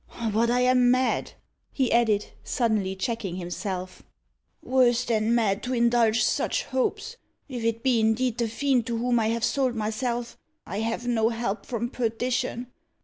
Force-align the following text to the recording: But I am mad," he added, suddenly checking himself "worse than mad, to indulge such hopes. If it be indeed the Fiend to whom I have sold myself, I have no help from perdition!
But 0.33 0.49
I 0.49 0.61
am 0.61 0.89
mad," 0.89 1.33
he 1.71 1.91
added, 1.91 2.25
suddenly 2.43 2.95
checking 2.95 3.35
himself 3.35 4.01
"worse 4.63 5.05
than 5.05 5.35
mad, 5.35 5.61
to 5.61 5.75
indulge 5.75 6.23
such 6.23 6.63
hopes. 6.63 7.17
If 7.47 7.63
it 7.63 7.83
be 7.83 7.99
indeed 7.99 8.39
the 8.39 8.47
Fiend 8.47 8.87
to 8.87 8.97
whom 8.97 9.19
I 9.19 9.27
have 9.27 9.43
sold 9.43 9.75
myself, 9.75 10.39
I 10.65 10.79
have 10.79 11.05
no 11.05 11.29
help 11.29 11.67
from 11.67 11.87
perdition! 11.87 12.65